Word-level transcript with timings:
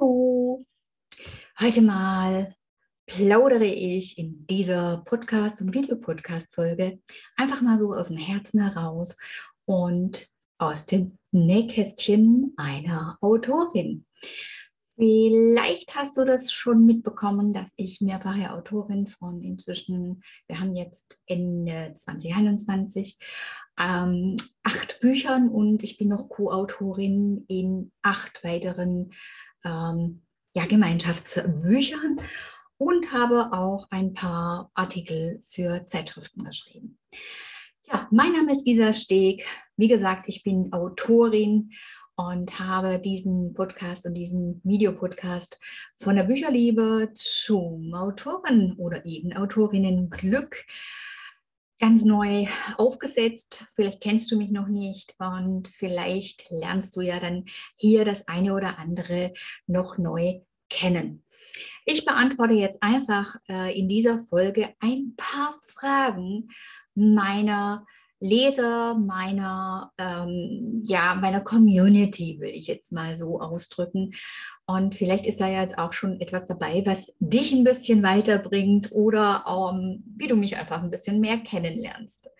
Hallo, 0.00 0.64
heute 1.58 1.82
mal 1.82 2.54
plaudere 3.06 3.66
ich 3.66 4.16
in 4.16 4.46
dieser 4.46 5.02
Podcast- 5.04 5.60
und 5.60 5.74
Videopodcast-Folge 5.74 7.00
einfach 7.36 7.60
mal 7.60 7.78
so 7.78 7.92
aus 7.92 8.08
dem 8.08 8.16
Herzen 8.16 8.62
heraus 8.62 9.18
und 9.66 10.26
aus 10.58 10.86
dem 10.86 11.18
Nähkästchen 11.32 12.54
einer 12.56 13.18
Autorin. 13.20 14.06
Vielleicht 15.00 15.96
hast 15.96 16.18
du 16.18 16.26
das 16.26 16.52
schon 16.52 16.84
mitbekommen, 16.84 17.54
dass 17.54 17.72
ich 17.78 18.02
mehrfache 18.02 18.52
Autorin 18.52 19.06
von 19.06 19.40
inzwischen, 19.42 20.22
wir 20.46 20.60
haben 20.60 20.74
jetzt 20.74 21.18
Ende 21.24 21.94
2021, 21.96 23.16
ähm, 23.78 24.36
acht 24.62 25.00
Büchern 25.00 25.48
und 25.48 25.82
ich 25.82 25.96
bin 25.96 26.08
noch 26.08 26.28
Co-Autorin 26.28 27.46
in 27.48 27.92
acht 28.02 28.44
weiteren 28.44 29.12
ähm, 29.64 30.20
ja, 30.52 30.66
Gemeinschaftsbüchern 30.66 32.20
und 32.76 33.10
habe 33.10 33.54
auch 33.54 33.86
ein 33.88 34.12
paar 34.12 34.70
Artikel 34.74 35.40
für 35.48 35.86
Zeitschriften 35.86 36.44
geschrieben. 36.44 36.98
Ja, 37.86 38.06
mein 38.10 38.34
Name 38.34 38.52
ist 38.52 38.66
Gisa 38.66 38.92
Steg. 38.92 39.46
Wie 39.78 39.88
gesagt, 39.88 40.26
ich 40.28 40.42
bin 40.42 40.74
Autorin 40.74 41.72
und 42.16 42.58
habe 42.58 42.98
diesen 42.98 43.54
Podcast 43.54 44.06
und 44.06 44.14
diesen 44.14 44.60
Videopodcast 44.64 45.60
von 45.96 46.16
der 46.16 46.24
Bücherliebe 46.24 47.10
zum 47.14 47.94
Autoren 47.94 48.74
oder 48.76 49.04
eben 49.06 49.32
Autorinnen 49.32 50.10
Glück 50.10 50.66
ganz 51.80 52.04
neu 52.04 52.46
aufgesetzt. 52.76 53.64
Vielleicht 53.74 54.00
kennst 54.00 54.30
du 54.30 54.36
mich 54.36 54.50
noch 54.50 54.68
nicht 54.68 55.14
und 55.18 55.66
vielleicht 55.68 56.50
lernst 56.50 56.94
du 56.94 57.00
ja 57.00 57.18
dann 57.18 57.46
hier 57.74 58.04
das 58.04 58.28
eine 58.28 58.54
oder 58.54 58.78
andere 58.78 59.32
noch 59.66 59.98
neu 59.98 60.40
kennen. 60.68 61.24
Ich 61.84 62.04
beantworte 62.04 62.54
jetzt 62.54 62.82
einfach 62.82 63.34
äh, 63.48 63.76
in 63.76 63.88
dieser 63.88 64.22
Folge 64.22 64.74
ein 64.78 65.14
paar 65.16 65.54
Fragen 65.64 66.48
meiner 66.94 67.86
Leser, 68.20 68.96
meiner, 68.98 69.92
ähm, 69.98 70.82
ja, 70.84 71.14
meiner 71.14 71.40
Community, 71.40 72.38
will 72.38 72.50
ich 72.50 72.66
jetzt 72.66 72.92
mal 72.92 73.16
so 73.16 73.40
ausdrücken. 73.40 74.12
Und 74.66 74.94
vielleicht 74.94 75.26
ist 75.26 75.40
da 75.40 75.48
jetzt 75.48 75.78
auch 75.78 75.94
schon 75.94 76.20
etwas 76.20 76.46
dabei, 76.46 76.82
was 76.84 77.16
dich 77.18 77.52
ein 77.52 77.64
bisschen 77.64 78.02
weiterbringt 78.02 78.92
oder 78.92 79.44
ähm, 79.48 80.04
wie 80.16 80.28
du 80.28 80.36
mich 80.36 80.56
einfach 80.56 80.82
ein 80.82 80.90
bisschen 80.90 81.20
mehr 81.20 81.38
kennenlernst. 81.38 82.30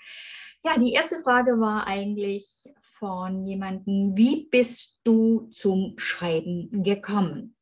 Ja, 0.62 0.77
die 0.78 0.92
erste 0.92 1.17
Frage 1.22 1.59
war 1.59 1.87
eigentlich 1.87 2.65
von 2.81 3.47
jemandem, 3.47 4.15
wie 4.15 4.47
bist 4.50 5.00
du 5.05 5.48
zum 5.53 5.94
Schreiben 5.97 6.83
gekommen? 6.83 7.56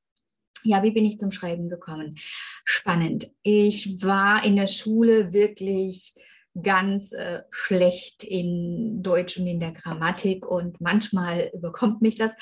Ja, 0.64 0.82
wie 0.82 0.91
bin 0.91 1.05
ich 1.05 1.20
zum 1.20 1.30
Schreiben 1.30 1.69
gekommen? 1.69 2.16
Spannend. 2.64 3.30
Ich 3.42 4.03
war 4.03 4.44
in 4.44 4.56
der 4.56 4.66
Schule 4.66 5.32
wirklich 5.32 6.14
ganz 6.62 7.12
äh, 7.12 7.42
schlecht 7.51 8.25
in 8.25 9.03
Deutsch 9.03 9.39
und 9.39 9.47
in 9.47 9.61
der 9.61 9.73
Grammatik 9.73 10.47
und 10.47 10.81
manchmal 10.81 11.50
überkommt 11.55 12.03
mich 12.03 12.17
das 12.17 12.34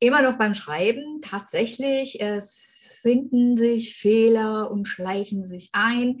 immer 0.00 0.22
noch 0.22 0.38
beim 0.38 0.54
Schreiben. 0.54 1.20
Tatsächlich, 1.22 2.20
es 2.20 2.60
finden 3.00 3.56
sich 3.56 3.96
Fehler 3.96 4.70
und 4.70 4.86
schleichen 4.86 5.46
sich 5.46 5.70
ein. 5.72 6.18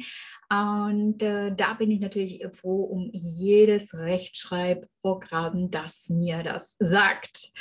Und 0.50 1.22
äh, 1.22 1.54
da 1.54 1.74
bin 1.74 1.90
ich 1.90 2.00
natürlich 2.00 2.44
froh 2.52 2.84
um 2.84 3.10
jedes 3.12 3.94
Rechtschreibprogramm, 3.94 5.70
das 5.70 6.08
mir 6.08 6.42
das 6.42 6.76
sagt. 6.78 7.52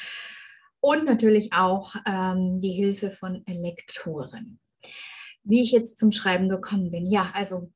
Und 0.79 1.05
natürlich 1.05 1.53
auch 1.53 1.95
ähm, 2.05 2.59
die 2.59 2.71
Hilfe 2.71 3.11
von 3.11 3.43
Lektoren. 3.47 4.59
Wie 5.43 5.63
ich 5.63 5.71
jetzt 5.71 5.97
zum 5.97 6.11
Schreiben 6.11 6.49
gekommen 6.49 6.91
bin. 6.91 7.07
Ja, 7.07 7.31
also 7.33 7.71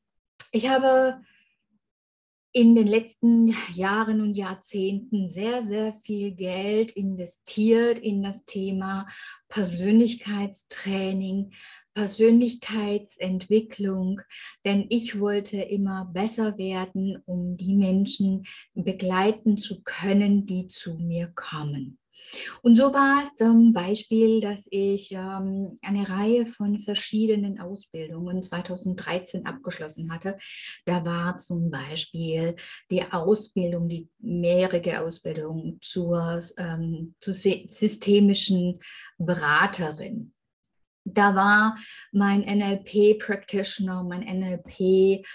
ich 0.51 0.69
habe 0.69 1.21
in 2.53 2.75
den 2.75 2.87
letzten 2.87 3.55
Jahren 3.73 4.19
und 4.19 4.35
Jahrzehnten 4.35 5.29
sehr, 5.29 5.63
sehr 5.63 5.93
viel 5.93 6.31
Geld 6.31 6.91
investiert 6.91 7.97
in 7.99 8.23
das 8.23 8.43
Thema 8.43 9.07
Persönlichkeitstraining, 9.47 11.53
Persönlichkeitsentwicklung, 11.93 14.19
denn 14.65 14.85
ich 14.89 15.17
wollte 15.19 15.61
immer 15.61 16.09
besser 16.13 16.57
werden, 16.57 17.23
um 17.25 17.55
die 17.55 17.75
Menschen 17.75 18.43
begleiten 18.73 19.57
zu 19.57 19.81
können, 19.83 20.45
die 20.45 20.67
zu 20.67 20.95
mir 20.95 21.31
kommen. 21.33 22.00
Und 22.61 22.75
so 22.75 22.93
war 22.93 23.23
es 23.23 23.35
zum 23.35 23.73
Beispiel, 23.73 24.41
dass 24.41 24.67
ich 24.69 25.11
ähm, 25.11 25.77
eine 25.81 26.07
Reihe 26.09 26.45
von 26.45 26.79
verschiedenen 26.79 27.59
Ausbildungen 27.59 28.41
2013 28.41 29.45
abgeschlossen 29.45 30.11
hatte. 30.11 30.37
Da 30.85 31.05
war 31.05 31.37
zum 31.37 31.71
Beispiel 31.71 32.55
die 32.89 33.03
Ausbildung, 33.11 33.87
die 33.87 34.09
mehrjährige 34.19 35.01
Ausbildung 35.01 35.79
zur, 35.81 36.41
ähm, 36.57 37.15
zur 37.19 37.33
systemischen 37.33 38.79
Beraterin. 39.17 40.33
Da 41.03 41.33
war 41.35 41.77
mein 42.11 42.43
NLP-Practitioner, 42.43 44.03
mein 44.03 44.23
NLP- 44.23 45.25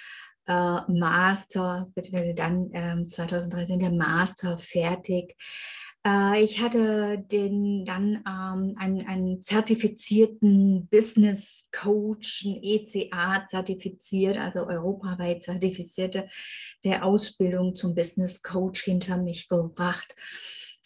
äh, 0.46 0.80
Master, 0.88 1.90
beziehungsweise 1.94 2.34
dann 2.34 2.70
ähm, 2.72 3.10
2013 3.10 3.80
der 3.80 3.90
Master 3.90 4.56
fertig. 4.58 5.36
Äh, 6.06 6.44
ich 6.44 6.62
hatte 6.62 7.18
den 7.18 7.84
dann 7.84 8.22
ähm, 8.26 8.74
einen, 8.78 9.06
einen 9.06 9.42
zertifizierten 9.42 10.86
Business 10.88 11.68
Coach, 11.72 12.44
ein 12.44 12.62
ECA 12.62 13.46
zertifiziert, 13.48 14.38
also 14.38 14.66
europaweit 14.66 15.42
zertifizierte, 15.42 16.28
der 16.84 17.04
Ausbildung 17.04 17.74
zum 17.74 17.94
Business 17.94 18.42
Coach 18.42 18.84
hinter 18.84 19.18
mich 19.18 19.48
gebracht. 19.48 20.14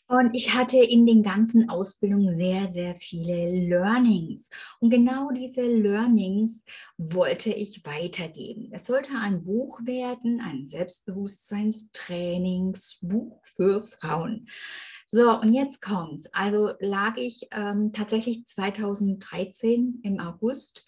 Und 0.09 0.35
ich 0.35 0.55
hatte 0.55 0.79
in 0.79 1.07
den 1.07 1.23
ganzen 1.23 1.71
Ausbildungen 1.71 2.37
sehr, 2.37 2.69
sehr 2.73 2.97
viele 2.97 3.49
Learnings. 3.69 4.49
Und 4.81 4.91
genau 4.91 5.31
diese 5.31 5.63
Learnings 5.63 6.65
wollte 6.99 7.51
ich 7.51 7.85
weitergeben. 7.85 8.71
Es 8.73 8.87
sollte 8.87 9.13
ein 9.23 9.45
Buch 9.45 9.79
werden, 9.85 10.41
ein 10.41 10.65
Selbstbewusstseinstrainingsbuch 10.65 13.41
für 13.45 13.83
Frauen. 13.83 14.49
So, 15.13 15.41
und 15.41 15.53
jetzt 15.53 15.83
kommt's. 15.83 16.33
Also 16.33 16.71
lag 16.79 17.17
ich 17.17 17.49
ähm, 17.51 17.93
tatsächlich 17.93 18.47
2013 18.47 19.99
im 20.05 20.21
August, 20.21 20.87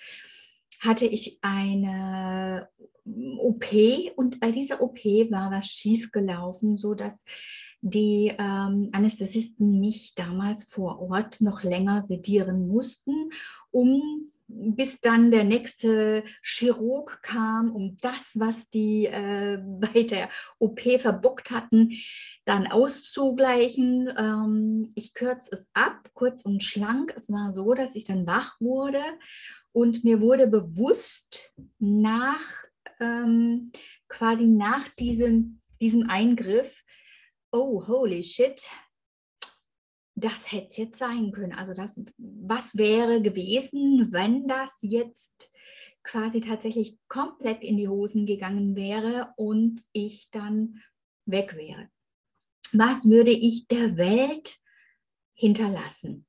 hatte 0.81 1.07
ich 1.07 1.41
eine 1.43 2.69
mm, 3.05 3.41
OP 3.41 3.67
und 4.15 4.39
bei 4.39 4.53
dieser 4.53 4.81
OP 4.81 5.05
war 5.05 5.51
was 5.51 5.67
schiefgelaufen, 5.67 6.77
sodass 6.77 7.25
die 7.81 8.33
ähm, 8.39 8.91
Anästhesisten 8.93 9.81
mich 9.81 10.15
damals 10.15 10.63
vor 10.63 11.01
Ort 11.01 11.41
noch 11.41 11.65
länger 11.65 12.05
sedieren 12.05 12.69
mussten, 12.69 13.31
um 13.73 14.32
bis 14.55 15.01
dann 15.01 15.31
der 15.31 15.45
nächste 15.45 16.25
Chirurg 16.43 17.21
kam, 17.23 17.71
um 17.71 17.97
das, 18.01 18.39
was 18.39 18.69
die 18.71 19.07
äh, 19.07 19.59
bei 19.81 20.03
der 20.03 20.29
OP 20.59 20.81
verbockt 20.99 21.51
hatten, 21.51 21.91
dann 22.45 22.67
auszugleichen. 22.67 24.13
Ähm, 24.17 24.93
ich 24.95 25.15
kürze 25.15 25.51
es 25.53 25.67
ab, 25.73 26.11
kurz 26.15 26.43
und 26.43 26.63
schlank. 26.63 27.13
Es 27.17 27.31
war 27.31 27.53
so, 27.53 27.75
dass 27.75 27.95
ich 27.95 28.05
dann 28.05 28.27
wach 28.27 28.61
wurde 28.61 29.03
und 29.73 30.05
mir 30.05 30.21
wurde 30.21 30.47
bewusst 30.47 31.55
nach 31.79 32.41
ähm, 33.01 33.73
quasi 34.09 34.47
nach 34.47 34.89
diesem, 34.91 35.61
diesem 35.81 36.09
Eingriff, 36.09 36.85
oh, 37.51 37.87
holy 37.87 38.23
shit, 38.23 38.63
das 40.23 40.53
hätte 40.53 40.69
es 40.71 40.77
jetzt 40.77 40.99
sein 40.99 41.33
können. 41.33 41.53
Also 41.53 41.75
das, 41.75 42.01
was 42.19 42.77
wäre 42.77 43.21
gewesen, 43.23 44.13
wenn 44.13 44.47
das 44.47 44.79
jetzt 44.83 45.53
quasi 46.03 46.41
tatsächlich 46.41 46.99
komplett 47.09 47.63
in 47.63 47.77
die 47.77 47.89
Hosen 47.89 48.27
gegangen 48.27 48.75
wäre 48.77 49.33
und 49.37 49.83
ich 49.93 50.29
dann 50.31 50.81
weg 51.27 51.57
wäre. 51.57 51.89
Was 52.73 53.09
würde 53.09 53.31
ich 53.31 53.67
der 53.67 53.97
Welt 53.97 54.59
hinterlassen? 55.35 56.27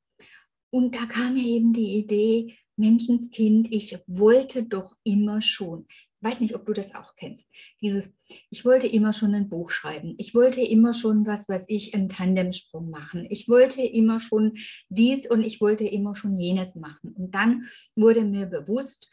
Und 0.69 0.95
da 0.95 1.06
kam 1.06 1.35
mir 1.35 1.45
eben 1.45 1.73
die 1.73 1.97
Idee, 1.97 2.57
Menschenskind, 2.75 3.71
ich 3.71 3.97
wollte 4.07 4.63
doch 4.63 4.95
immer 5.03 5.41
schon 5.41 5.88
weiß 6.23 6.39
nicht, 6.39 6.55
ob 6.55 6.65
du 6.65 6.73
das 6.73 6.95
auch 6.95 7.15
kennst. 7.15 7.49
Dieses, 7.81 8.15
ich 8.49 8.65
wollte 8.65 8.87
immer 8.87 9.13
schon 9.13 9.33
ein 9.33 9.49
Buch 9.49 9.69
schreiben. 9.69 10.15
Ich 10.17 10.33
wollte 10.33 10.61
immer 10.61 10.93
schon, 10.93 11.25
was 11.25 11.49
weiß 11.49 11.65
ich, 11.67 11.93
einen 11.93 12.09
Tandemsprung 12.09 12.89
machen. 12.89 13.27
Ich 13.29 13.49
wollte 13.49 13.81
immer 13.81 14.19
schon 14.19 14.53
dies 14.89 15.29
und 15.29 15.43
ich 15.43 15.59
wollte 15.61 15.85
immer 15.85 16.15
schon 16.15 16.35
jenes 16.35 16.75
machen. 16.75 17.13
Und 17.13 17.35
dann 17.35 17.65
wurde 17.95 18.23
mir 18.23 18.45
bewusst, 18.45 19.09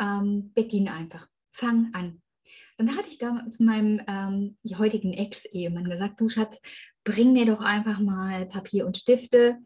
ähm, 0.00 0.52
beginn 0.54 0.88
einfach, 0.88 1.28
fang 1.52 1.90
an. 1.92 2.22
Dann 2.76 2.96
hatte 2.96 3.10
ich 3.10 3.18
da 3.18 3.46
zu 3.50 3.62
meinem 3.62 4.00
ähm, 4.08 4.56
heutigen 4.76 5.12
Ex-Ehemann 5.12 5.88
gesagt, 5.88 6.20
du 6.20 6.28
Schatz, 6.28 6.60
bring 7.04 7.32
mir 7.32 7.46
doch 7.46 7.60
einfach 7.60 8.00
mal 8.00 8.46
Papier 8.46 8.86
und 8.86 8.96
Stifte. 8.96 9.58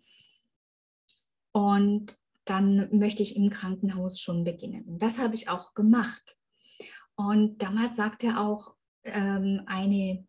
Und 1.52 2.18
dann 2.44 2.88
möchte 2.96 3.22
ich 3.22 3.36
im 3.36 3.50
Krankenhaus 3.50 4.20
schon 4.20 4.44
beginnen. 4.44 4.84
Und 4.84 5.02
das 5.02 5.18
habe 5.18 5.34
ich 5.34 5.48
auch 5.48 5.74
gemacht. 5.74 6.36
Und 7.18 7.60
damals 7.60 7.96
sagte 7.96 8.38
auch 8.38 8.76
ähm, 9.02 9.62
eine, 9.66 10.24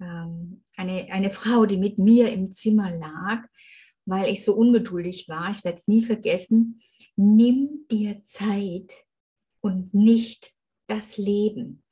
ähm, 0.00 0.64
eine, 0.76 1.06
eine 1.12 1.30
Frau, 1.30 1.64
die 1.64 1.76
mit 1.76 1.96
mir 1.98 2.32
im 2.32 2.50
Zimmer 2.50 2.90
lag, 2.90 3.46
weil 4.04 4.32
ich 4.32 4.44
so 4.44 4.56
ungeduldig 4.56 5.28
war, 5.28 5.52
ich 5.52 5.62
werde 5.62 5.78
es 5.78 5.86
nie 5.86 6.04
vergessen, 6.04 6.80
nimm 7.14 7.86
dir 7.88 8.20
Zeit 8.24 8.92
und 9.60 9.94
nicht 9.94 10.52
das 10.88 11.18
Leben. 11.18 11.84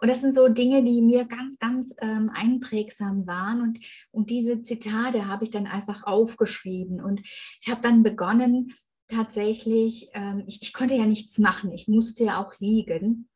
Und 0.00 0.08
das 0.08 0.20
sind 0.20 0.32
so 0.32 0.48
Dinge, 0.48 0.84
die 0.84 1.02
mir 1.02 1.24
ganz, 1.24 1.58
ganz 1.58 1.92
ähm, 1.98 2.30
einprägsam 2.32 3.26
waren. 3.26 3.62
Und, 3.62 3.80
und 4.12 4.30
diese 4.30 4.62
Zitate 4.62 5.26
habe 5.26 5.42
ich 5.42 5.50
dann 5.50 5.66
einfach 5.66 6.04
aufgeschrieben. 6.04 7.02
Und 7.02 7.20
ich 7.60 7.68
habe 7.68 7.80
dann 7.80 8.04
begonnen, 8.04 8.72
tatsächlich, 9.08 10.08
ähm, 10.14 10.44
ich, 10.46 10.62
ich 10.62 10.72
konnte 10.72 10.94
ja 10.94 11.06
nichts 11.06 11.38
machen, 11.38 11.72
ich 11.72 11.88
musste 11.88 12.22
ja 12.24 12.44
auch 12.44 12.54
liegen. 12.60 13.28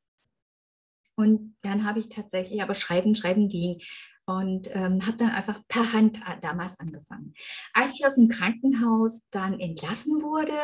Und 1.21 1.55
dann 1.61 1.85
habe 1.85 1.99
ich 1.99 2.09
tatsächlich, 2.09 2.63
aber 2.63 2.75
schreiben, 2.75 3.15
schreiben 3.15 3.49
ging 3.49 3.81
und 4.25 4.75
ähm, 4.75 5.07
habe 5.07 5.19
dann 5.19 5.31
einfach 5.31 5.61
per 5.69 5.93
Hand 5.93 6.21
damals 6.41 6.81
angefangen. 6.81 7.35
Als 7.75 7.95
ich 7.95 8.07
aus 8.07 8.15
dem 8.15 8.29
Krankenhaus 8.29 9.23
dann 9.31 9.61
entlassen 9.61 10.23
wurde, 10.23 10.57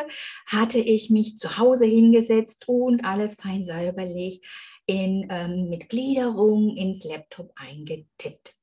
hatte 0.47 0.79
ich 0.79 1.11
mich 1.11 1.37
zu 1.37 1.59
Hause 1.59 1.85
hingesetzt 1.85 2.67
und 2.67 3.05
alles 3.05 3.35
fein 3.35 3.63
säuberlich 3.63 4.41
in, 4.87 5.27
ähm, 5.29 5.69
mit 5.69 5.89
Gliederung 5.89 6.75
ins 6.75 7.03
Laptop 7.03 7.51
eingetippt. 7.55 8.55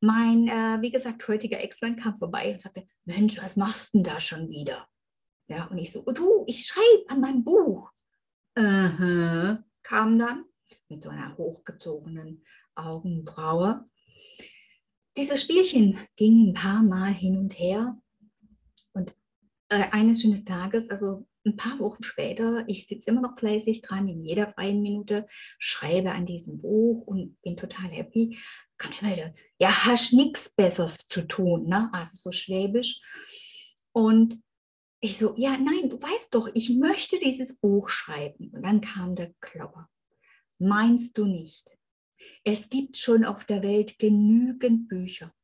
Mein, 0.00 0.48
äh, 0.48 0.82
wie 0.82 0.90
gesagt, 0.90 1.26
heutiger 1.28 1.60
Ex-Mann 1.60 1.96
kam 1.96 2.16
vorbei 2.16 2.52
und 2.52 2.60
sagte, 2.60 2.84
Mensch, 3.04 3.40
was 3.40 3.56
machst 3.56 3.94
du 3.94 3.98
denn 3.98 4.04
da 4.04 4.20
schon 4.20 4.50
wieder? 4.50 4.86
Ja, 5.48 5.66
und 5.66 5.78
ich 5.78 5.92
so, 5.92 6.02
du, 6.02 6.44
ich 6.46 6.66
schreibe 6.66 7.08
an 7.08 7.20
meinem 7.20 7.44
Buch. 7.44 7.90
Uh 8.58 8.62
-huh, 8.62 9.62
kam 9.82 10.18
dann 10.18 10.44
mit 10.88 11.02
so 11.02 11.10
einer 11.10 11.36
hochgezogenen 11.36 12.44
Augenbraue. 12.74 13.84
Dieses 15.16 15.42
Spielchen 15.42 15.98
ging 16.16 16.48
ein 16.48 16.54
paar 16.54 16.82
Mal 16.82 17.12
hin 17.12 17.36
und 17.36 17.58
her. 17.58 17.98
Und 18.92 19.14
äh, 19.68 19.84
eines 19.90 20.22
schönen 20.22 20.44
Tages, 20.44 20.88
also 20.90 21.26
ein 21.44 21.56
paar 21.56 21.78
Wochen 21.80 22.02
später, 22.02 22.64
ich 22.68 22.86
sitze 22.86 23.10
immer 23.10 23.20
noch 23.20 23.38
fleißig 23.38 23.80
dran, 23.80 24.08
in 24.08 24.24
jeder 24.24 24.48
freien 24.48 24.80
Minute, 24.80 25.26
schreibe 25.58 26.12
an 26.12 26.24
diesem 26.24 26.60
Buch 26.60 27.02
und 27.06 27.40
bin 27.42 27.56
total 27.56 27.88
happy. 27.88 28.38
Kann 28.78 28.92
ich 28.92 29.02
wieder, 29.02 29.34
ja, 29.58 29.86
hast 29.86 30.12
nichts 30.12 30.54
Besseres 30.54 30.98
zu 31.08 31.22
tun, 31.22 31.66
ne? 31.68 31.90
also 31.92 32.16
so 32.16 32.32
schwäbisch. 32.32 33.00
Und 33.92 34.38
ich 35.00 35.18
so, 35.18 35.34
ja, 35.36 35.58
nein, 35.58 35.90
du 35.90 36.00
weißt 36.00 36.34
doch, 36.34 36.48
ich 36.54 36.70
möchte 36.76 37.18
dieses 37.18 37.56
Buch 37.56 37.88
schreiben. 37.88 38.50
Und 38.54 38.64
dann 38.64 38.80
kam 38.80 39.16
der 39.16 39.34
Klopper. 39.40 39.88
Meinst 40.62 41.18
du 41.18 41.26
nicht? 41.26 41.76
Es 42.44 42.70
gibt 42.70 42.96
schon 42.96 43.24
auf 43.24 43.44
der 43.44 43.64
Welt 43.64 43.98
genügend 43.98 44.86
Bücher. 44.86 45.34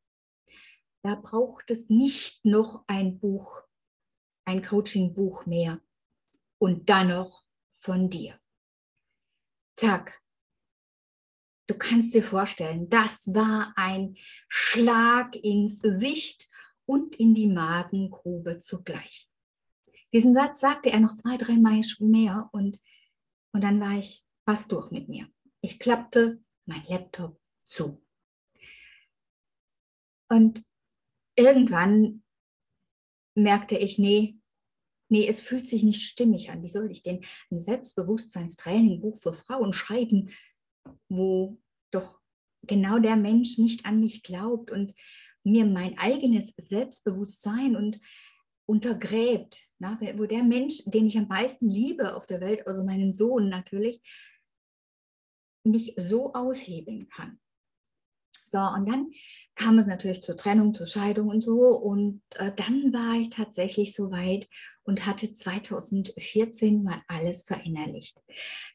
Da 1.02 1.16
braucht 1.16 1.72
es 1.72 1.88
nicht 1.88 2.44
noch 2.44 2.84
ein 2.86 3.18
Buch, 3.18 3.64
ein 4.44 4.62
Coaching-Buch 4.62 5.44
mehr. 5.46 5.80
Und 6.58 6.88
dann 6.88 7.08
noch 7.08 7.44
von 7.78 8.08
dir. 8.08 8.38
Zack. 9.74 10.22
Du 11.66 11.74
kannst 11.76 12.14
dir 12.14 12.22
vorstellen, 12.22 12.88
das 12.88 13.34
war 13.34 13.72
ein 13.74 14.16
Schlag 14.48 15.34
ins 15.34 15.80
Gesicht 15.80 16.48
und 16.86 17.16
in 17.16 17.34
die 17.34 17.48
Magengrube 17.48 18.58
zugleich. 18.58 19.28
Diesen 20.12 20.32
Satz 20.32 20.60
sagte 20.60 20.92
er 20.92 21.00
noch 21.00 21.16
zwei, 21.16 21.36
drei 21.36 21.56
Mal 21.56 21.80
mehr 21.98 22.48
und, 22.52 22.80
und 23.52 23.62
dann 23.62 23.80
war 23.80 23.98
ich 23.98 24.27
fast 24.48 24.72
durch 24.72 24.90
mit 24.90 25.10
mir. 25.10 25.28
Ich 25.60 25.78
klappte 25.78 26.42
mein 26.64 26.82
Laptop 26.88 27.38
zu. 27.66 28.02
Und 30.30 30.64
irgendwann 31.36 32.22
merkte 33.34 33.76
ich, 33.76 33.98
nee, 33.98 34.38
nee, 35.10 35.26
es 35.26 35.42
fühlt 35.42 35.68
sich 35.68 35.82
nicht 35.82 36.00
stimmig 36.00 36.48
an. 36.48 36.62
Wie 36.62 36.68
soll 36.68 36.90
ich 36.90 37.02
denn 37.02 37.20
ein 37.50 37.58
Selbstbewusstseinstraining-Buch 37.58 39.18
für 39.20 39.34
Frauen 39.34 39.74
schreiben, 39.74 40.30
wo 41.10 41.60
doch 41.90 42.18
genau 42.62 42.98
der 43.00 43.16
Mensch 43.16 43.58
nicht 43.58 43.84
an 43.84 44.00
mich 44.00 44.22
glaubt 44.22 44.70
und 44.70 44.94
mir 45.44 45.66
mein 45.66 45.98
eigenes 45.98 46.54
Selbstbewusstsein 46.56 47.76
und 47.76 48.00
untergräbt, 48.64 49.66
na, 49.78 50.00
wo 50.16 50.24
der 50.24 50.42
Mensch, 50.42 50.84
den 50.86 51.06
ich 51.06 51.18
am 51.18 51.28
meisten 51.28 51.68
liebe 51.68 52.16
auf 52.16 52.24
der 52.24 52.40
Welt, 52.40 52.66
also 52.66 52.82
meinen 52.82 53.12
Sohn 53.12 53.50
natürlich, 53.50 54.00
mich 55.70 55.94
so 55.96 56.34
aushebeln 56.34 57.08
kann. 57.08 57.38
So, 58.50 58.58
und 58.58 58.88
dann 58.88 59.10
kam 59.54 59.78
es 59.78 59.86
natürlich 59.86 60.22
zur 60.22 60.36
Trennung, 60.36 60.74
zur 60.74 60.86
Scheidung 60.86 61.28
und 61.28 61.42
so. 61.42 61.76
Und 61.76 62.22
äh, 62.36 62.50
dann 62.54 62.92
war 62.92 63.20
ich 63.20 63.28
tatsächlich 63.28 63.94
so 63.94 64.10
weit 64.10 64.48
und 64.84 65.04
hatte 65.06 65.32
2014 65.32 66.82
mal 66.82 67.02
alles 67.08 67.42
verinnerlicht. 67.42 68.22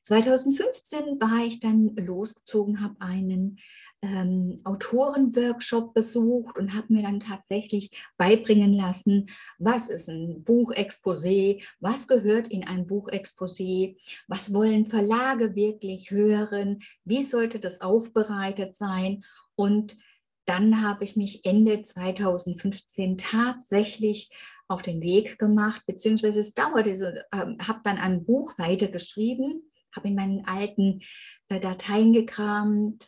2015 0.04 1.20
war 1.20 1.46
ich 1.46 1.60
dann 1.60 1.96
losgezogen, 1.96 2.82
habe 2.82 3.02
einen 3.02 3.58
ähm, 4.04 4.60
Autorenworkshop 4.66 5.94
besucht 5.94 6.58
und 6.58 6.76
habe 6.76 6.92
mir 6.94 7.04
dann 7.04 7.22
tatsächlich 7.22 7.90
beibringen 8.18 8.74
lassen, 8.74 9.30
was 9.58 9.90
ist 9.90 10.10
ein 10.10 10.44
Buchexposé, 10.44 11.64
was 11.80 12.08
gehört 12.08 12.50
in 12.50 12.68
ein 12.68 12.86
Buchexposé, 12.86 13.98
was 14.28 14.54
wollen 14.54 14.86
Verlage 14.86 15.56
wirklich 15.56 16.12
hören, 16.12 16.80
wie 17.06 17.24
sollte 17.24 17.60
das 17.60 17.80
aufbereitet 17.80 18.76
sein? 18.76 19.24
Und 19.56 19.96
dann 20.46 20.82
habe 20.82 21.06
ich 21.06 21.16
mich 21.16 21.46
Ende 21.46 21.82
2015 21.82 23.18
tatsächlich 23.18 24.32
auf 24.68 24.82
den 24.82 25.02
Weg 25.02 25.40
gemacht, 25.40 25.84
beziehungsweise 25.86 26.42
es 26.42 26.54
dauerte 26.54 26.98
so, 26.98 27.06
äh, 27.06 27.22
habe 27.32 27.80
dann 27.84 27.98
ein 27.98 28.26
Buch 28.26 28.54
weitergeschrieben, 28.58 29.72
habe 29.96 30.10
in 30.10 30.16
meinen 30.16 30.46
alten 30.46 31.00
äh, 31.48 31.62
Dateien 31.62 32.12
gekramt 32.12 33.08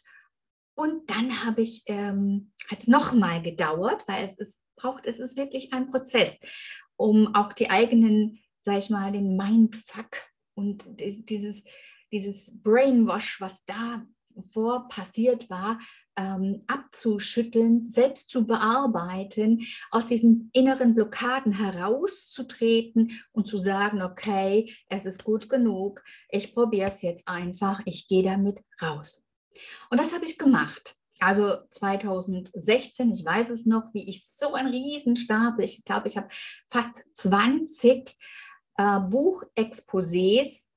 und 0.75 1.10
dann 1.10 1.45
habe 1.45 1.62
ich, 1.62 1.83
ähm, 1.88 2.51
hat 2.69 2.81
es 2.81 2.88
nochmal 2.88 3.42
gedauert, 3.42 4.04
weil 4.07 4.25
es 4.25 4.36
ist, 4.36 4.62
braucht, 4.75 5.06
es 5.06 5.19
ist 5.19 5.38
wirklich 5.38 5.74
ein 5.74 5.89
Prozess, 5.89 6.39
um 6.98 7.33
auch 7.33 7.54
die 7.54 7.69
eigenen, 7.69 8.39
sag 8.63 8.79
ich 8.79 8.89
mal, 8.89 9.12
den 9.12 9.38
Mindfuck 9.38 10.17
und 10.53 10.86
dieses, 11.00 11.63
dieses 12.12 12.62
Brainwash, 12.62 13.39
was 13.39 13.63
da 13.65 14.05
vor 14.51 14.89
passiert 14.89 15.50
war, 15.50 15.79
ähm, 16.17 16.63
abzuschütteln, 16.67 17.88
selbst 17.88 18.29
zu 18.29 18.46
bearbeiten, 18.46 19.65
aus 19.91 20.08
diesen 20.08 20.50
inneren 20.53 20.94
Blockaden 20.94 21.53
herauszutreten 21.53 23.12
und 23.32 23.48
zu 23.48 23.58
sagen, 23.58 24.01
okay, 24.01 24.74
es 24.89 25.05
ist 25.05 25.24
gut 25.24 25.50
genug, 25.50 26.03
ich 26.29 26.53
probiere 26.53 26.88
es 26.88 27.01
jetzt 27.01 27.27
einfach, 27.27 27.82
ich 27.86 28.08
gehe 28.08 28.24
damit 28.24 28.62
raus. 28.82 29.25
Und 29.89 30.00
das 30.00 30.13
habe 30.13 30.25
ich 30.25 30.38
gemacht. 30.38 30.97
Also 31.19 31.57
2016, 31.71 33.12
ich 33.12 33.24
weiß 33.24 33.50
es 33.50 33.65
noch, 33.65 33.93
wie 33.93 34.07
ich 34.09 34.27
so 34.27 34.53
einen 34.53 34.69
Riesenstapel, 34.69 35.63
ich 35.63 35.83
glaube, 35.85 36.07
ich 36.07 36.17
habe 36.17 36.27
fast 36.67 37.01
20 37.13 38.17
äh, 38.77 38.83
Buchexposés 38.83 40.67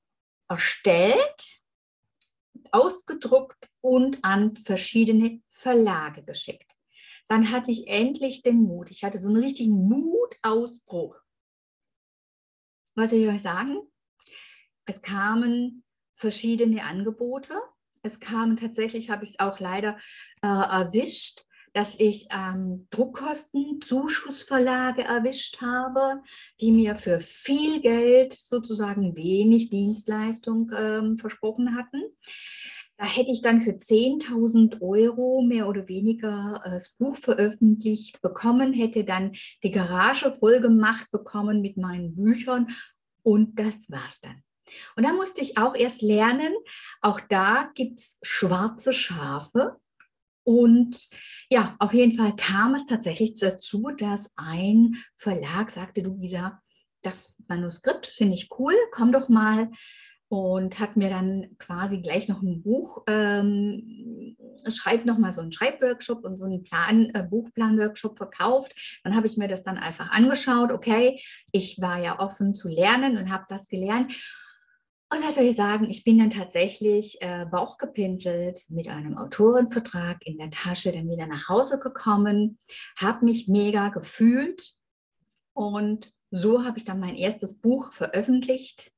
erstellt 0.47 1.59
ausgedruckt 2.71 3.69
und 3.81 4.23
an 4.23 4.55
verschiedene 4.55 5.41
Verlage 5.49 6.23
geschickt. 6.23 6.71
Dann 7.27 7.51
hatte 7.51 7.71
ich 7.71 7.87
endlich 7.87 8.41
den 8.41 8.63
Mut. 8.63 8.91
Ich 8.91 9.03
hatte 9.03 9.19
so 9.19 9.27
einen 9.27 9.37
richtigen 9.37 9.87
Mutausbruch. 9.87 11.15
Was 12.95 13.11
soll 13.11 13.19
ich 13.19 13.29
euch 13.29 13.41
sagen? 13.41 13.77
Es 14.85 15.01
kamen 15.01 15.83
verschiedene 16.13 16.83
Angebote. 16.83 17.61
Es 18.01 18.19
kamen 18.19 18.57
tatsächlich, 18.57 19.09
habe 19.09 19.23
ich 19.23 19.31
es 19.31 19.39
auch 19.39 19.59
leider 19.59 19.97
äh, 20.41 20.47
erwischt, 20.47 21.45
dass 21.73 21.95
ich 21.99 22.27
ähm, 22.31 22.87
Druckkosten, 22.89 23.81
Zuschussverlage 23.81 25.03
erwischt 25.03 25.61
habe, 25.61 26.21
die 26.61 26.71
mir 26.71 26.95
für 26.95 27.19
viel 27.19 27.81
Geld 27.81 28.33
sozusagen 28.33 29.15
wenig 29.15 29.69
Dienstleistung 29.69 30.71
ähm, 30.75 31.17
versprochen 31.17 31.75
hatten. 31.75 32.01
Da 32.97 33.05
hätte 33.05 33.31
ich 33.31 33.41
dann 33.41 33.61
für 33.61 33.71
10.000 33.71 34.81
Euro 34.81 35.41
mehr 35.41 35.69
oder 35.69 35.87
weniger 35.87 36.61
äh, 36.65 36.69
das 36.69 36.95
Buch 36.95 37.15
veröffentlicht 37.15 38.21
bekommen, 38.21 38.73
hätte 38.73 39.03
dann 39.03 39.33
die 39.63 39.71
Garage 39.71 40.31
voll 40.31 40.59
gemacht 40.59 41.09
bekommen 41.11 41.61
mit 41.61 41.77
meinen 41.77 42.15
Büchern 42.15 42.67
und 43.23 43.57
das 43.59 43.89
war's 43.89 44.19
dann. 44.21 44.43
Und 44.95 45.05
da 45.05 45.13
musste 45.13 45.41
ich 45.41 45.57
auch 45.57 45.75
erst 45.75 46.01
lernen, 46.01 46.53
auch 47.01 47.19
da 47.19 47.71
gibt 47.75 47.99
es 47.99 48.17
schwarze 48.21 48.93
Schafe. 48.93 49.77
Und 50.43 51.09
ja, 51.49 51.75
auf 51.79 51.93
jeden 51.93 52.17
Fall 52.17 52.35
kam 52.35 52.75
es 52.75 52.85
tatsächlich 52.85 53.39
dazu, 53.39 53.91
dass 53.97 54.33
ein 54.35 54.95
Verlag 55.15 55.69
sagte, 55.69 56.01
du 56.01 56.15
Lisa, 56.15 56.61
das 57.01 57.35
Manuskript 57.47 58.07
finde 58.07 58.35
ich 58.35 58.49
cool, 58.57 58.73
komm 58.91 59.11
doch 59.11 59.29
mal 59.29 59.69
und 60.29 60.79
hat 60.79 60.95
mir 60.95 61.09
dann 61.09 61.57
quasi 61.57 62.01
gleich 62.01 62.27
noch 62.27 62.43
ein 62.43 62.61
Buch, 62.61 63.03
ähm, 63.07 64.37
schreibt 64.67 65.05
noch 65.05 65.17
mal 65.17 65.31
so 65.31 65.41
einen 65.41 65.51
Schreibworkshop 65.51 66.23
und 66.23 66.37
so 66.37 66.45
einen 66.45 66.61
Plan, 66.61 67.09
äh, 67.15 67.23
Buchplan-Workshop 67.23 68.17
verkauft. 68.17 69.01
Dann 69.03 69.15
habe 69.15 69.25
ich 69.25 69.37
mir 69.37 69.47
das 69.47 69.63
dann 69.63 69.79
einfach 69.79 70.11
angeschaut. 70.11 70.71
Okay, 70.71 71.19
ich 71.51 71.81
war 71.81 71.99
ja 71.99 72.19
offen 72.19 72.53
zu 72.53 72.69
lernen 72.69 73.17
und 73.17 73.31
habe 73.31 73.45
das 73.49 73.67
gelernt. 73.67 74.13
Und 75.11 75.23
was 75.23 75.35
soll 75.35 75.45
ich 75.45 75.55
sagen, 75.55 75.89
ich 75.89 76.03
bin 76.03 76.19
dann 76.19 76.29
tatsächlich 76.29 77.17
äh, 77.21 77.47
bauchgepinselt 77.47 78.65
mit 78.69 78.89
einem 78.89 79.17
Autorenvertrag 79.17 80.19
in 80.23 80.37
der 80.37 80.51
Tasche 80.51 80.91
dann 80.91 81.09
wieder 81.09 81.25
nach 81.25 81.49
Hause 81.49 81.79
gekommen, 81.79 82.59
habe 82.95 83.25
mich 83.25 83.47
mega 83.47 83.89
gefühlt 83.89 84.73
und 85.53 86.13
so 86.29 86.63
habe 86.63 86.77
ich 86.77 86.83
dann 86.83 86.99
mein 86.99 87.15
erstes 87.15 87.59
Buch 87.59 87.91
veröffentlicht 87.91 88.91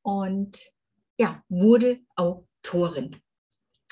und 0.00 0.72
ja, 1.18 1.42
wurde 1.50 2.00
Autorin. 2.16 3.16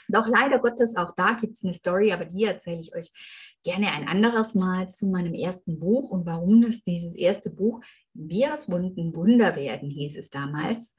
Doch 0.09 0.27
leider 0.27 0.59
Gottes, 0.61 0.97
auch 0.97 1.15
da 1.15 1.35
gibt 1.35 1.59
es 1.59 1.65
eine 1.65 1.75
Story, 1.75 2.11
aber 2.11 2.25
die 2.25 2.45
erzähle 2.45 2.81
ich 2.81 2.95
euch 2.95 3.13
gerne 3.63 3.93
ein 3.93 4.09
anderes 4.09 4.55
Mal 4.55 4.89
zu 4.89 5.07
meinem 5.07 5.35
ersten 5.35 5.79
Buch 5.79 6.11
und 6.11 6.25
warum 6.25 6.63
das 6.63 6.83
dieses 6.83 7.15
erste 7.15 7.51
Buch 7.51 7.83
Wir 8.15 8.55
aus 8.55 8.71
Wunden 8.71 9.15
Wunder 9.15 9.55
werden, 9.57 9.91
hieß 9.91 10.17
es 10.17 10.31
damals, 10.31 10.97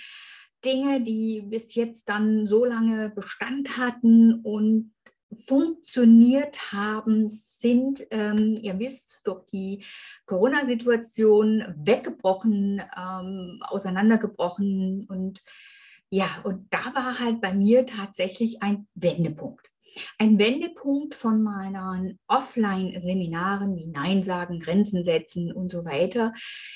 Dinge, 0.65 1.01
die 1.01 1.43
bis 1.45 1.75
jetzt 1.75 2.09
dann 2.09 2.47
so 2.47 2.65
lange 2.65 3.11
Bestand 3.11 3.77
hatten 3.77 4.41
und 4.41 4.91
funktioniert 5.45 6.71
haben, 6.71 7.29
sind, 7.29 8.07
ähm, 8.09 8.57
ihr 8.59 8.79
wisst, 8.79 9.27
durch 9.27 9.45
die 9.51 9.85
Corona-Situation 10.25 11.75
weggebrochen, 11.77 12.81
ähm, 12.97 13.59
auseinandergebrochen. 13.61 15.05
Und 15.09 15.43
ja, 16.09 16.25
und 16.43 16.73
da 16.73 16.91
war 16.95 17.19
halt 17.19 17.39
bei 17.39 17.53
mir 17.53 17.85
tatsächlich 17.85 18.63
ein 18.63 18.87
Wendepunkt. 18.95 19.69
Ein 20.17 20.39
Wendepunkt 20.39 21.15
von 21.15 21.41
meinen 21.41 22.19
Offline-Seminaren 22.27 23.75
wie 23.75 23.87
Nein 23.87 24.23
sagen, 24.23 24.59
Grenzen 24.59 25.03
setzen 25.03 25.51
und 25.51 25.69
so 25.69 25.85
weiter 25.85 26.33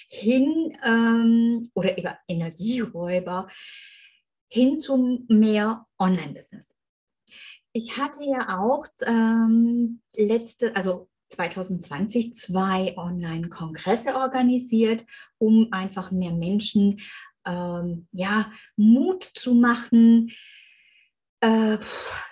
hin 0.08 0.78
ähm, 0.86 1.70
oder 1.74 1.98
über 1.98 2.18
Energieräuber 2.28 3.48
hin 4.50 4.80
zum 4.80 5.26
mehr 5.28 5.86
Online-Business. 5.98 6.76
Ich 7.72 7.98
hatte 7.98 8.24
ja 8.24 8.60
auch 8.60 8.86
ähm, 9.06 10.02
letzte, 10.16 10.76
also 10.76 11.10
2020 11.30 12.34
zwei 12.36 12.96
Online-Kongresse 12.98 14.16
organisiert, 14.16 15.06
um 15.40 15.70
einfach 15.72 16.12
mehr 16.12 16.34
Menschen 16.34 17.00
ähm, 17.46 18.08
ja, 18.12 18.52
Mut 18.76 19.24
zu 19.24 19.56
machen, 19.56 20.32
äh, 21.44 21.78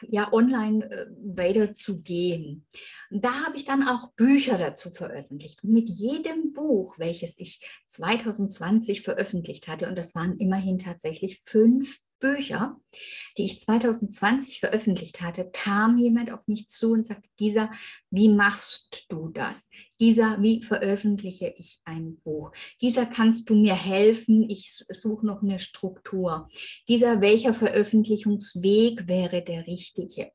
ja, 0.07 0.31
online 0.31 0.89
äh, 0.89 1.07
weiterzugehen. 1.21 2.65
Da 3.09 3.45
habe 3.45 3.57
ich 3.57 3.65
dann 3.65 3.85
auch 3.87 4.13
Bücher 4.13 4.57
dazu 4.57 4.89
veröffentlicht. 4.89 5.63
Mit 5.63 5.89
jedem 5.89 6.53
Buch, 6.53 6.97
welches 6.97 7.37
ich 7.37 7.59
2020 7.87 9.01
veröffentlicht 9.01 9.67
hatte, 9.67 9.89
und 9.89 9.97
das 9.97 10.15
waren 10.15 10.37
immerhin 10.37 10.77
tatsächlich 10.77 11.41
fünf 11.43 11.99
Bücher, 12.21 12.79
die 13.37 13.45
ich 13.45 13.59
2020 13.59 14.61
veröffentlicht 14.61 15.21
hatte, 15.21 15.49
kam 15.51 15.97
jemand 15.97 16.31
auf 16.31 16.47
mich 16.47 16.69
zu 16.69 16.93
und 16.93 17.05
sagte, 17.05 17.27
Gisa, 17.35 17.69
wie 18.09 18.29
machst 18.29 19.07
du 19.09 19.27
das? 19.29 19.69
Gisa, 19.99 20.37
wie 20.39 20.61
veröffentliche 20.61 21.53
ich 21.57 21.81
ein 21.83 22.21
Buch? 22.21 22.53
Gisa, 22.79 23.05
kannst 23.05 23.49
du 23.49 23.55
mir 23.55 23.75
helfen? 23.75 24.49
Ich 24.49 24.71
suche 24.71 25.25
noch 25.25 25.41
eine 25.41 25.59
Struktur. 25.59 26.47
Gisa, 26.87 27.19
welcher 27.19 27.53
Veröffentlichungsweg 27.53 29.07
wäre 29.07 29.41
der 29.41 29.67
richtige? 29.67 30.31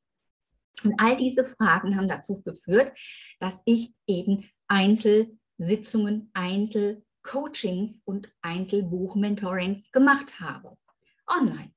Und 0.84 0.94
all 0.98 1.16
diese 1.16 1.44
Fragen 1.44 1.96
haben 1.96 2.08
dazu 2.08 2.42
geführt, 2.42 2.92
dass 3.40 3.62
ich 3.64 3.92
eben 4.06 4.44
Einzelsitzungen, 4.68 6.30
Einzelcoachings 6.34 8.02
und 8.04 8.28
Einzelbuchmentorings 8.42 9.90
gemacht 9.90 10.40
habe. 10.40 10.76
Online. 11.26 11.75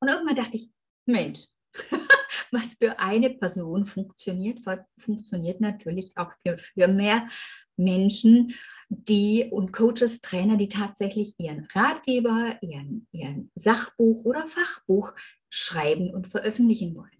Und 0.00 0.08
irgendwann 0.08 0.36
dachte 0.36 0.56
ich, 0.56 0.70
Mensch, 1.06 1.46
was 2.50 2.74
für 2.74 2.98
eine 2.98 3.30
Person 3.30 3.84
funktioniert, 3.84 4.60
funktioniert 4.98 5.60
natürlich 5.60 6.12
auch 6.16 6.32
für, 6.42 6.58
für 6.58 6.88
mehr 6.88 7.28
Menschen, 7.76 8.54
die 8.88 9.48
und 9.50 9.72
Coaches, 9.72 10.20
Trainer, 10.20 10.56
die 10.56 10.68
tatsächlich 10.68 11.34
ihren 11.38 11.66
Ratgeber, 11.72 12.58
ihren, 12.60 13.06
ihren 13.12 13.50
Sachbuch 13.54 14.24
oder 14.24 14.46
Fachbuch 14.46 15.14
schreiben 15.48 16.12
und 16.12 16.28
veröffentlichen 16.28 16.94
wollen 16.96 17.19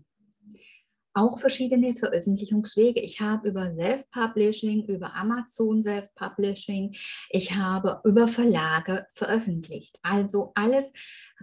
auch 1.21 1.39
verschiedene 1.39 1.95
Veröffentlichungswege. 1.95 3.01
Ich 3.01 3.21
habe 3.21 3.49
über 3.49 3.75
Self-Publishing, 3.75 4.87
über 4.87 5.15
Amazon 5.15 5.83
Self-Publishing, 5.83 6.97
ich 7.29 7.55
habe 7.55 8.01
über 8.05 8.27
Verlage 8.27 9.07
veröffentlicht. 9.13 9.99
Also 10.03 10.53
alles 10.55 10.93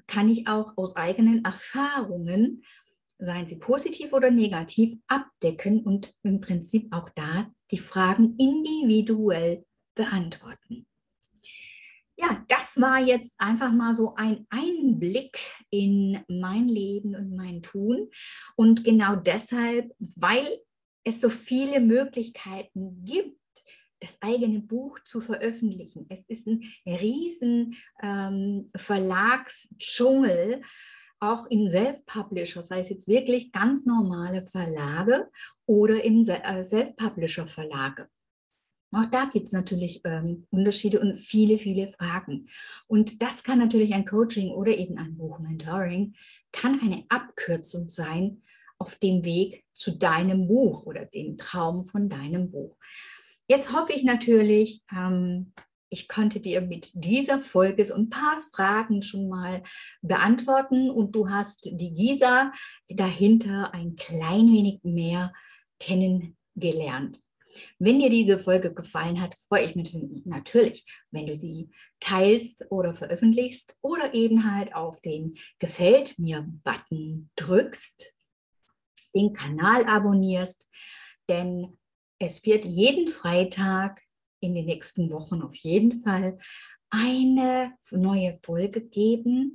kann 0.08 0.30
ich 0.30 0.48
auch 0.48 0.74
aus 0.78 0.96
eigenen 0.96 1.46
Erfahrungen, 1.46 2.64
seien 3.20 3.48
sie 3.48 3.58
positiv 3.58 4.14
oder 4.14 4.32
negativ, 4.32 4.98
abdecken 5.08 5.82
und 5.84 6.14
im 6.24 6.42
Prinzip 6.42 6.88
auch 6.92 7.10
da 7.12 7.52
die 7.72 7.78
Fragen 7.78 8.36
individuell 8.38 9.64
beantworten. 9.94 10.88
Ja, 12.20 12.44
das 12.48 12.82
war 12.82 13.00
jetzt 13.00 13.36
einfach 13.38 13.72
mal 13.72 13.96
so 13.96 14.16
ein 14.16 14.48
Einblick 14.50 15.38
in 15.70 16.20
mein 16.28 16.68
Leben 16.68 17.16
und 17.16 17.36
mein 17.36 17.62
Tun. 17.62 18.10
Und 18.56 18.84
genau 18.84 19.16
deshalb, 19.16 19.94
weil 20.00 20.48
es 21.04 21.22
so 21.22 21.30
viele 21.30 21.80
Möglichkeiten 21.80 23.06
gibt, 23.06 23.38
das 24.00 24.18
eigene 24.20 24.60
Buch 24.60 25.00
zu 25.06 25.22
veröffentlichen. 25.22 26.06
Es 26.10 26.24
ist 26.28 26.48
ein 26.48 26.64
riesen 26.86 27.76
ähm, 28.02 28.72
Verlagsdschungel, 28.76 30.62
auch 31.20 31.48
im 31.48 31.70
Self-Publisher, 31.70 32.64
sei 32.64 32.82
es 32.82 32.90
jetzt 32.90 33.08
wirklich 33.08 33.52
ganz 33.52 33.86
normale 33.86 34.44
Verlage 34.44 35.30
oder 35.66 36.04
im 36.04 36.22
äh, 36.28 36.64
Self-Publisher-Verlage. 36.64 38.08
Auch 38.92 39.06
da 39.06 39.26
gibt 39.26 39.48
es 39.48 39.52
natürlich 39.52 40.02
ähm, 40.06 40.48
Unterschiede 40.50 41.00
und 41.00 41.18
viele, 41.18 41.58
viele 41.58 41.92
Fragen. 41.92 42.48
Und 42.88 43.22
das 43.22 43.44
kann 43.44 43.60
natürlich 43.60 43.94
ein 43.94 44.06
Coaching 44.06 44.52
oder 44.52 44.78
eben 44.78 44.98
ein 44.98 45.18
Buchmentoring, 45.18 46.16
kann 46.52 46.80
eine 46.80 47.04
Abkürzung 47.10 47.90
sein 47.90 48.42
auf 48.80 48.96
dem 48.96 49.24
Weg 49.24 49.66
zu 49.74 49.98
deinem 49.98 50.48
Buch 50.48 50.86
oder 50.86 51.06
dem 51.06 51.38
Traum 51.38 51.84
von 51.84 52.10
deinem 52.10 52.52
Buch. 52.52 52.78
Jetzt 53.48 53.74
hoffe 53.74 53.94
ich 53.94 54.04
natürlich, 54.04 54.82
ähm, 54.92 55.54
ich 55.90 56.08
konnte 56.08 56.40
dir 56.40 56.62
mit 56.62 56.92
dieser 56.94 57.40
Folge 57.40 57.86
so 57.86 57.94
ein 57.94 58.10
paar 58.10 58.42
Fragen 58.54 59.02
schon 59.02 59.30
mal 59.30 59.64
beantworten 60.02 60.90
und 60.90 61.14
du 61.16 61.30
hast 61.30 61.66
die 61.66 61.94
Gisa 61.94 62.52
dahinter 62.90 63.74
ein 63.74 63.96
klein 63.96 64.48
wenig 64.48 64.82
mehr 64.84 65.34
kennengelernt. 65.80 67.22
Wenn 67.80 68.00
dir 68.00 68.10
diese 68.10 68.40
Folge 68.40 68.74
gefallen 68.74 69.22
hat, 69.22 69.36
freue 69.48 69.66
ich 69.66 69.76
mich 69.76 69.96
natürlich, 70.26 70.86
wenn 71.12 71.26
du 71.26 71.36
sie 71.36 71.70
teilst 72.00 72.66
oder 72.70 72.94
veröffentlichst 72.94 73.78
oder 73.82 74.14
eben 74.14 74.54
halt 74.54 74.76
auf 74.76 75.02
den 75.02 75.38
Gefällt 75.60 76.20
mir-Button 76.20 77.30
drückst, 77.36 78.14
den 79.16 79.34
Kanal 79.34 79.86
abonnierst, 79.86 80.70
denn 81.30 81.78
es 82.20 82.46
wird 82.46 82.66
jeden 82.66 83.08
Freitag 83.08 84.02
in 84.40 84.56
den 84.56 84.66
nächsten 84.66 85.12
Wochen 85.12 85.42
auf 85.42 85.56
jeden 85.56 86.02
Fall 86.02 86.38
eine 86.90 87.74
neue 87.92 88.38
Folge 88.38 88.82
geben, 88.82 89.54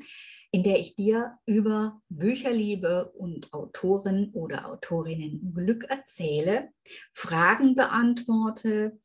in 0.52 0.62
der 0.62 0.78
ich 0.78 0.94
dir 0.94 1.38
über 1.46 2.00
Bücherliebe 2.10 3.10
und 3.16 3.52
Autoren 3.54 4.30
oder 4.34 4.68
Autorinnen 4.68 5.54
Glück 5.54 5.84
erzähle, 5.84 6.68
Fragen 7.10 7.74
beantworte. 7.74 9.00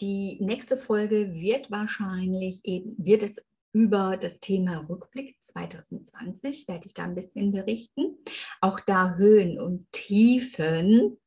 Die 0.00 0.38
nächste 0.40 0.76
Folge 0.76 1.34
wird 1.34 1.72
wahrscheinlich 1.72 2.60
eben, 2.64 2.94
wird 2.98 3.24
es 3.24 3.44
über 3.72 4.16
das 4.16 4.38
Thema 4.38 4.86
Rückblick 4.88 5.36
2020, 5.40 6.68
werde 6.68 6.86
ich 6.86 6.94
da 6.94 7.02
ein 7.02 7.16
bisschen 7.16 7.50
berichten. 7.50 8.18
Auch 8.60 8.78
da 8.78 9.16
Höhen 9.16 9.58
und 9.58 9.90
Tiefen 9.90 11.18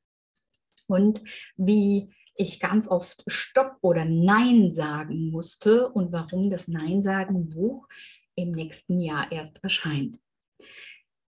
und 0.88 1.22
wie 1.58 2.14
ich 2.38 2.62
ganz 2.62 2.88
oft 2.88 3.26
Stopp 3.28 3.78
oder 3.82 4.06
Nein 4.06 4.72
sagen 4.72 5.32
musste 5.32 5.90
und 5.90 6.14
warum 6.14 6.50
das 6.50 6.70
Nein 6.70 7.02
sagen 7.02 7.50
Buch 7.50 7.88
im 8.36 8.52
nächsten 8.52 9.00
Jahr 9.00 9.32
erst 9.32 9.64
erscheint. 9.64 10.20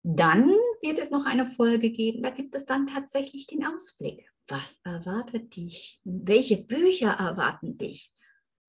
Dann 0.03 0.51
wird 0.83 0.99
es 0.99 1.11
noch 1.11 1.25
eine 1.25 1.47
Folge 1.47 1.91
geben, 1.91 2.23
da 2.23 2.31
gibt 2.31 2.55
es 2.55 2.67
dann 2.67 2.87
tatsächlich 2.87 3.47
den 3.47 3.65
Ausblick. 3.65 4.31
Was 4.49 4.79
erwartet 4.85 5.57
dich? 5.57 6.01
Welche 6.05 6.59
Bücher 6.59 7.13
erwarten 7.13 7.79
dich? 7.79 8.13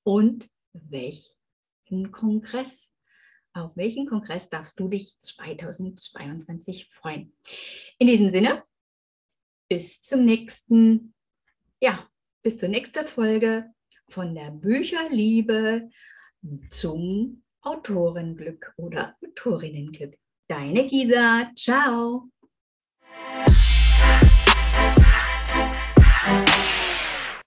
Und 0.04 0.50
welchen 0.72 2.12
Kongress? 2.12 2.92
Auf 3.54 3.76
welchen 3.76 4.06
Kongress 4.06 4.50
darfst 4.50 4.80
du 4.80 4.88
dich 4.88 5.18
2022 5.20 6.88
freuen? 6.90 7.36
In 7.98 8.08
diesem 8.08 8.30
Sinne, 8.30 8.64
bis 9.70 10.02
zum 10.02 10.24
nächsten, 10.26 11.14
ja, 11.82 12.10
bis 12.44 12.58
zur 12.58 12.70
nächsten 12.70 13.06
Folge 13.06 13.74
von 14.10 14.36
der 14.36 14.52
Bücherliebe 14.52 15.90
zum 16.70 17.45
Autorenglück 17.66 18.74
oder 18.78 19.18
Autorinnenglück. 19.26 20.16
Deine 20.48 20.86
Gisa, 20.86 21.52
ciao! 21.56 22.30